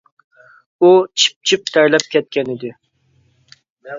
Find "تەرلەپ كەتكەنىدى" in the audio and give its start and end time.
1.75-2.71